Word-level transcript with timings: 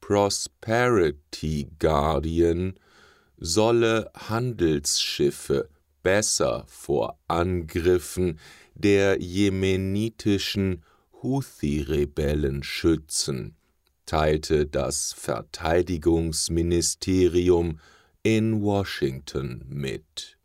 Prosperity 0.00 1.68
Guardian 1.78 2.74
solle 3.36 4.10
Handelsschiffe 4.14 5.68
besser 6.02 6.64
vor 6.66 7.18
Angriffen 7.28 8.38
der 8.74 9.20
jemenitischen 9.20 10.82
Houthi-Rebellen 11.22 12.62
schützen, 12.62 13.56
teilte 14.06 14.66
das 14.66 15.12
Verteidigungsministerium 15.12 17.80
in 18.22 18.62
Washington 18.62 19.66
mit. 19.68 20.38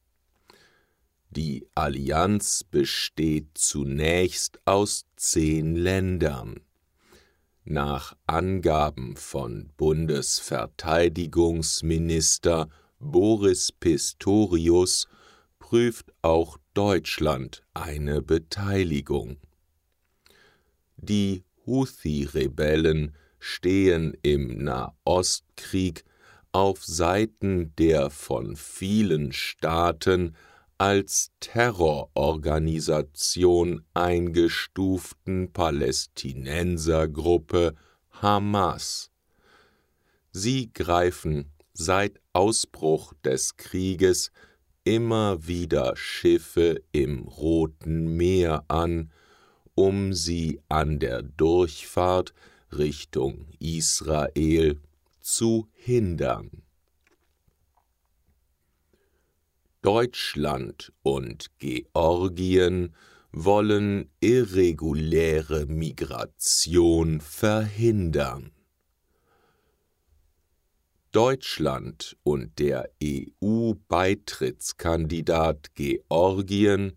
Die 1.29 1.65
Allianz 1.75 2.63
besteht 2.63 3.49
zunächst 3.55 4.59
aus 4.65 5.05
zehn 5.15 5.75
Ländern. 5.75 6.61
Nach 7.63 8.17
Angaben 8.27 9.15
von 9.15 9.69
Bundesverteidigungsminister 9.77 12.69
Boris 12.99 13.71
Pistorius 13.71 15.07
prüft 15.59 16.11
auch 16.21 16.57
Deutschland 16.73 17.63
eine 17.73 18.21
Beteiligung. 18.21 19.37
Die 21.05 21.43
Houthi-Rebellen 21.65 23.13
stehen 23.37 24.15
im 24.21 24.63
Nahostkrieg 24.63 26.05
auf 26.53 26.85
Seiten 26.85 27.75
der 27.75 28.09
von 28.09 28.55
vielen 28.55 29.33
Staaten 29.33 30.37
als 30.77 31.33
Terrororganisation 31.41 33.83
eingestuften 33.93 35.51
Palästinensergruppe 35.51 37.75
Hamas. 38.11 39.11
Sie 40.31 40.71
greifen 40.71 41.51
seit 41.73 42.21
Ausbruch 42.31 43.13
des 43.25 43.57
Krieges 43.57 44.31
immer 44.85 45.45
wieder 45.45 45.97
Schiffe 45.97 46.81
im 46.93 47.23
Roten 47.23 48.15
Meer 48.15 48.63
an, 48.69 49.11
um 49.75 50.13
sie 50.13 50.61
an 50.69 50.99
der 50.99 51.23
Durchfahrt 51.23 52.33
Richtung 52.71 53.47
Israel 53.59 54.79
zu 55.21 55.67
hindern. 55.73 56.63
Deutschland 59.81 60.93
und 61.01 61.51
Georgien 61.59 62.95
wollen 63.33 64.09
irreguläre 64.21 65.65
Migration 65.65 67.19
verhindern. 67.19 68.51
Deutschland 71.11 72.15
und 72.23 72.57
der 72.59 72.89
EU-Beitrittskandidat 73.03 75.75
Georgien 75.75 76.93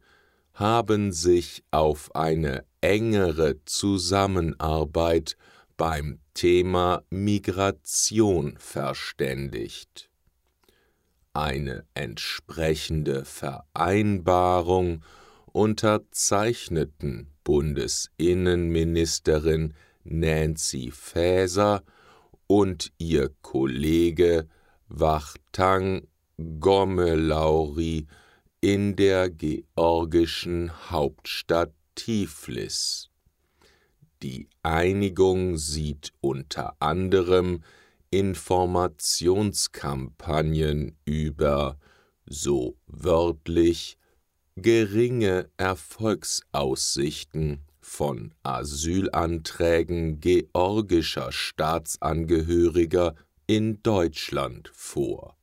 haben 0.56 1.12
sich 1.12 1.62
auf 1.70 2.12
eine 2.16 2.64
engere 2.80 3.62
Zusammenarbeit 3.66 5.36
beim 5.76 6.18
Thema 6.32 7.02
Migration 7.10 8.56
verständigt. 8.58 10.08
Eine 11.34 11.84
entsprechende 11.92 13.26
Vereinbarung 13.26 15.04
unterzeichneten 15.52 17.30
Bundesinnenministerin 17.44 19.74
Nancy 20.04 20.90
Faeser 20.90 21.82
und 22.46 22.92
ihr 22.96 23.30
Kollege 23.42 24.48
Wachtang 24.88 26.06
Gomelauri 26.38 28.06
in 28.66 28.96
der 28.96 29.30
georgischen 29.30 30.90
Hauptstadt 30.90 31.72
Tiflis. 31.94 33.08
Die 34.24 34.48
Einigung 34.64 35.56
sieht 35.56 36.12
unter 36.20 36.74
anderem 36.80 37.62
Informationskampagnen 38.10 40.96
über, 41.04 41.78
so 42.26 42.76
wörtlich, 42.88 43.98
geringe 44.56 45.48
Erfolgsaussichten 45.58 47.60
von 47.78 48.34
Asylanträgen 48.42 50.18
georgischer 50.18 51.30
Staatsangehöriger 51.30 53.14
in 53.46 53.80
Deutschland 53.84 54.72
vor. 54.74 55.36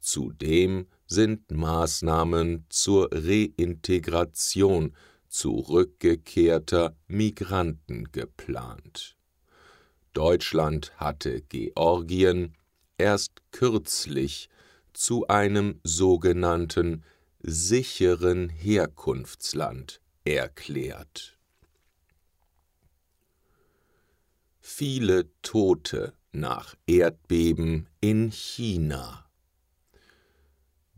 Zudem 0.00 0.88
sind 1.10 1.50
Maßnahmen 1.50 2.66
zur 2.68 3.10
Reintegration 3.12 4.94
zurückgekehrter 5.28 6.96
Migranten 7.08 8.10
geplant. 8.12 9.16
Deutschland 10.12 10.92
hatte 10.96 11.42
Georgien 11.42 12.54
erst 12.96 13.42
kürzlich 13.50 14.48
zu 14.92 15.26
einem 15.26 15.80
sogenannten 15.82 17.02
sicheren 17.40 18.48
Herkunftsland 18.48 20.00
erklärt. 20.24 21.38
Viele 24.60 25.28
Tote 25.42 26.12
nach 26.32 26.76
Erdbeben 26.86 27.88
in 28.00 28.30
China. 28.30 29.29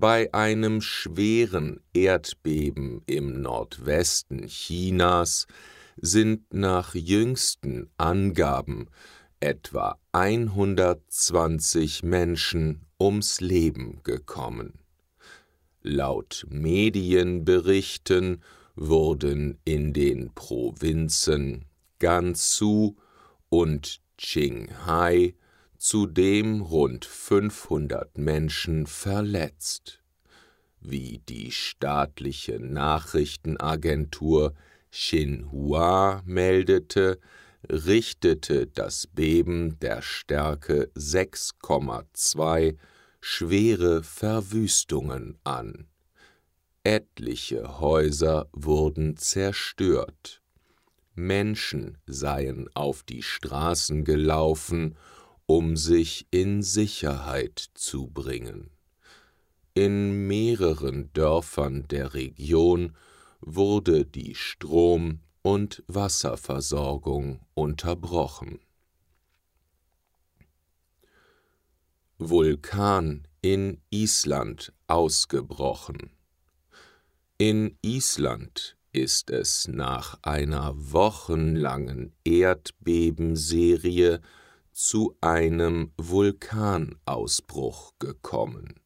Bei 0.03 0.35
einem 0.35 0.81
schweren 0.81 1.79
Erdbeben 1.95 3.03
im 3.07 3.41
Nordwesten 3.41 4.49
Chinas 4.49 5.47
sind 5.97 6.53
nach 6.53 6.97
jüngsten 6.97 7.89
Angaben 7.99 8.89
etwa 9.39 10.01
120 10.11 12.03
Menschen 12.03 12.81
ums 12.99 13.41
Leben 13.41 14.01
gekommen. 14.03 14.81
Laut 15.83 16.47
Medienberichten 16.49 18.43
wurden 18.75 19.61
in 19.65 19.93
den 19.93 20.35
Provinzen 20.35 21.67
Gansu 22.01 22.97
und 23.50 24.00
Qinghai 24.19 25.37
zudem 25.82 26.61
rund 26.61 27.05
500 27.05 28.17
Menschen 28.17 28.87
verletzt. 28.87 30.01
Wie 30.84 31.20
die 31.29 31.52
staatliche 31.52 32.58
Nachrichtenagentur 32.58 34.55
Xinhua 34.90 36.23
meldete, 36.26 37.20
richtete 37.70 38.67
das 38.67 39.06
Beben 39.06 39.79
der 39.79 40.02
Stärke 40.02 40.90
6,2 40.96 42.76
schwere 43.20 44.02
Verwüstungen 44.02 45.38
an. 45.44 45.87
Etliche 46.82 47.78
Häuser 47.78 48.49
wurden 48.52 49.17
zerstört. 49.17 50.43
Menschen 51.14 51.99
seien 52.06 52.69
auf 52.75 53.05
die 53.05 53.23
Straßen 53.23 54.02
gelaufen, 54.05 54.96
um 55.46 55.76
sich 55.76 56.26
in 56.32 56.62
Sicherheit 56.62 57.67
zu 57.75 58.08
bringen. 58.08 58.70
In 59.75 60.27
mehreren 60.27 61.11
Dörfern 61.15 61.89
der 61.89 62.13
Region 62.13 62.95
wurde 63.41 64.05
die 64.05 64.35
Strom- 64.35 65.21
und 65.41 65.83
Wasserversorgung 65.87 67.41
unterbrochen. 67.55 68.61
Vulkan 72.19 73.27
in 73.41 73.81
Island 73.89 74.75
ausgebrochen. 74.89 76.11
In 77.39 77.79
Island 77.81 78.77
ist 78.93 79.31
es 79.31 79.69
nach 79.69 80.19
einer 80.21 80.75
wochenlangen 80.77 82.13
Erdbebenserie 82.25 84.21
zu 84.73 85.17
einem 85.23 85.93
Vulkanausbruch 85.97 87.95
gekommen. 87.99 88.81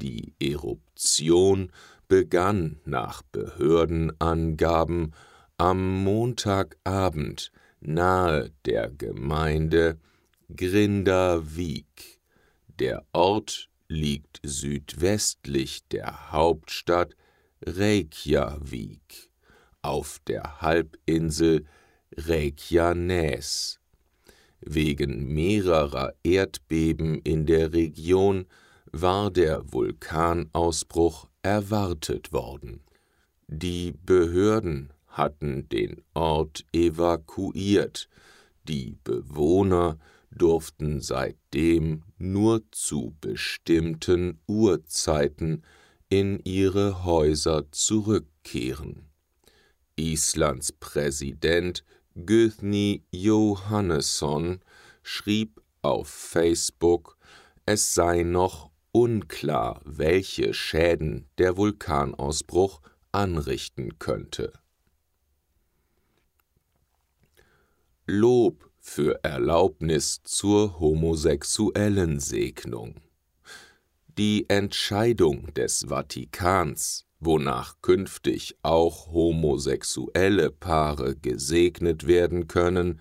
Die 0.00 0.34
Eruption 0.40 1.70
begann 2.08 2.80
nach 2.84 3.22
Behördenangaben 3.22 5.14
am 5.58 6.02
Montagabend 6.04 7.52
nahe 7.80 8.50
der 8.64 8.90
Gemeinde 8.90 9.98
Grindavik. 10.56 12.18
Der 12.78 13.04
Ort 13.12 13.68
liegt 13.88 14.40
südwestlich 14.42 15.86
der 15.88 16.32
Hauptstadt 16.32 17.14
Reykjavik 17.66 19.30
auf 19.82 20.20
der 20.26 20.62
Halbinsel 20.62 21.66
Reykjanes. 22.16 23.80
Wegen 24.60 25.32
mehrerer 25.32 26.14
Erdbeben 26.22 27.20
in 27.22 27.46
der 27.46 27.72
Region 27.72 28.46
war 28.92 29.30
der 29.30 29.72
Vulkanausbruch 29.72 31.28
erwartet 31.42 32.32
worden. 32.32 32.82
Die 33.46 33.92
Behörden 34.04 34.92
hatten 35.06 35.68
den 35.68 36.02
Ort 36.14 36.64
evakuiert, 36.72 38.08
die 38.64 38.96
Bewohner 39.02 39.98
durften 40.30 41.00
seitdem 41.00 42.04
nur 42.18 42.62
zu 42.70 43.16
bestimmten 43.20 44.38
Uhrzeiten 44.46 45.64
in 46.08 46.40
ihre 46.44 47.04
Häuser 47.04 47.70
zurückkehren. 47.72 49.08
Islands 49.96 50.72
Präsident 50.72 51.84
Guðni 52.14 53.02
Jóhannesson 53.12 54.60
schrieb 55.02 55.60
auf 55.82 56.08
Facebook, 56.08 57.16
es 57.66 57.94
sei 57.94 58.22
noch 58.22 58.69
unklar, 58.92 59.80
welche 59.84 60.54
Schäden 60.54 61.28
der 61.38 61.56
Vulkanausbruch 61.56 62.80
anrichten 63.12 63.98
könnte. 63.98 64.52
Lob 68.06 68.70
für 68.78 69.22
Erlaubnis 69.22 70.20
zur 70.24 70.80
homosexuellen 70.80 72.18
Segnung. 72.18 72.96
Die 74.18 74.48
Entscheidung 74.48 75.52
des 75.54 75.86
Vatikans, 75.88 77.06
wonach 77.20 77.80
künftig 77.82 78.56
auch 78.62 79.12
homosexuelle 79.12 80.50
Paare 80.50 81.14
gesegnet 81.14 82.06
werden 82.06 82.48
können, 82.48 83.00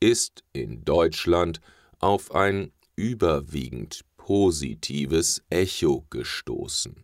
ist 0.00 0.44
in 0.52 0.84
Deutschland 0.84 1.60
auf 1.98 2.34
ein 2.34 2.72
überwiegend 2.94 4.04
positives 4.26 5.40
Echo 5.50 6.04
gestoßen. 6.10 6.96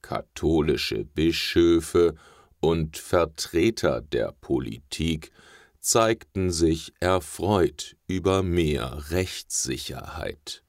Katholische 0.00 1.04
Bischöfe 1.04 2.14
und 2.60 2.96
Vertreter 2.96 4.00
der 4.00 4.32
Politik 4.40 5.32
zeigten 5.80 6.50
sich 6.50 6.94
erfreut 6.98 7.94
über 8.06 8.42
mehr 8.42 9.10
Rechtssicherheit. 9.10 10.64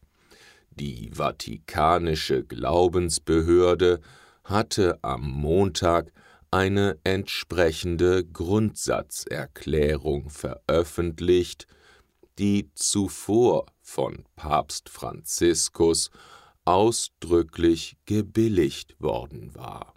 Die 0.72 1.10
Vatikanische 1.14 2.44
Glaubensbehörde 2.44 4.02
hatte 4.44 5.02
am 5.02 5.22
Montag 5.22 6.12
eine 6.52 7.00
entsprechende 7.06 8.26
Grundsatzerklärung 8.26 10.32
veröffentlicht, 10.32 11.66
die 12.40 12.70
zuvor 12.74 13.68
von 13.92 14.24
Papst 14.38 14.88
Franziskus 14.88 16.12
ausdrücklich 16.64 17.98
gebilligt 18.06 19.02
worden 19.02 19.54
war. 19.54 19.94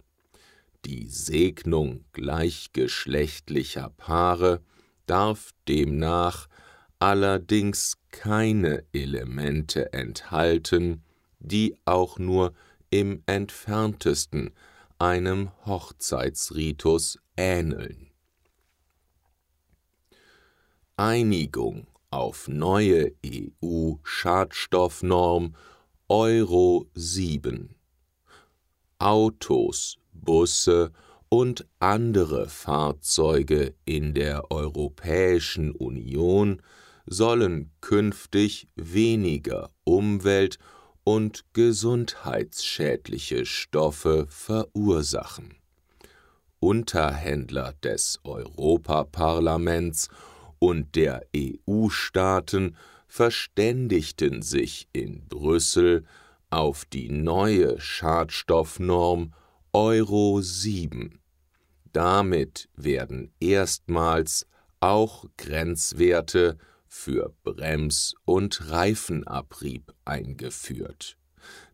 Die 0.83 1.07
Segnung 1.07 2.03
gleichgeschlechtlicher 2.11 3.89
Paare 3.95 4.61
darf 5.05 5.51
demnach 5.69 6.47
allerdings 6.99 7.97
keine 8.11 8.83
Elemente 8.91 9.93
enthalten, 9.93 11.03
die 11.39 11.77
auch 11.85 12.19
nur 12.19 12.53
im 12.89 13.23
entferntesten 13.25 14.53
einem 14.99 15.51
Hochzeitsritus 15.65 17.17
ähneln. 17.37 18.11
Einigung 20.97 21.87
auf 22.15 22.47
neue 22.47 23.11
EU-Schadstoffnorm 23.25 25.53
Euro 26.07 26.87
7. 26.93 27.75
Autos, 28.99 29.97
Busse 30.13 30.93
und 31.27 31.65
andere 31.79 32.47
Fahrzeuge 32.47 33.73
in 33.83 34.13
der 34.13 34.49
Europäischen 34.49 35.71
Union 35.71 36.61
sollen 37.05 37.71
künftig 37.81 38.69
weniger 38.75 39.71
Umwelt- 39.83 40.57
und 41.03 41.43
gesundheitsschädliche 41.51 43.45
Stoffe 43.45 44.25
verursachen. 44.29 45.55
Unterhändler 46.61 47.73
des 47.83 48.21
Europaparlaments 48.23 50.07
und 50.65 50.95
der 50.95 51.27
EU-Staaten 51.37 52.75
verständigten 53.07 54.41
sich 54.41 54.87
in 54.93 55.27
Brüssel 55.27 56.05
auf 56.49 56.85
die 56.85 57.09
neue 57.09 57.79
Schadstoffnorm 57.79 59.35
Euro 59.73 60.41
7. 60.41 61.19
Damit 61.93 62.67
werden 62.75 63.31
erstmals 63.39 64.47
auch 64.79 65.25
Grenzwerte 65.37 66.57
für 66.87 67.31
Brems- 67.43 68.15
und 68.25 68.71
Reifenabrieb 68.71 69.93
eingeführt. 70.03 71.15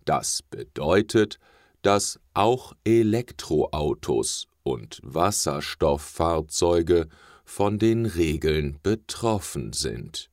Das 0.04 0.44
bedeutet, 0.44 1.40
dass 1.82 2.20
auch 2.34 2.74
Elektroautos 2.84 4.50
und 4.64 5.00
Wasserstofffahrzeuge 5.02 7.08
von 7.52 7.78
den 7.80 8.06
Regeln 8.06 8.78
betroffen 8.82 9.74
sind. 9.74 10.32